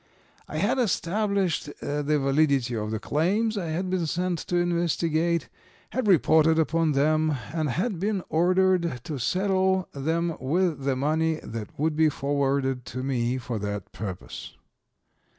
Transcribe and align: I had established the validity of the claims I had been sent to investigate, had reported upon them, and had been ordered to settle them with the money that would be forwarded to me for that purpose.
I 0.47 0.57
had 0.57 0.79
established 0.79 1.67
the 1.79 2.03
validity 2.19 2.75
of 2.75 2.89
the 2.89 2.97
claims 2.99 3.55
I 3.55 3.67
had 3.67 3.87
been 3.91 4.07
sent 4.07 4.39
to 4.49 4.55
investigate, 4.55 5.47
had 5.91 6.07
reported 6.07 6.57
upon 6.57 6.93
them, 6.93 7.35
and 7.53 7.69
had 7.69 7.99
been 7.99 8.23
ordered 8.27 9.01
to 9.03 9.19
settle 9.19 9.87
them 9.93 10.37
with 10.39 10.85
the 10.85 10.95
money 10.95 11.35
that 11.43 11.77
would 11.77 11.95
be 11.95 12.09
forwarded 12.09 12.83
to 12.85 13.03
me 13.03 13.37
for 13.37 13.59
that 13.59 13.91
purpose. 13.91 14.57